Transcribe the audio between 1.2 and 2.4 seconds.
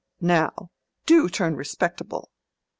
turn respectable.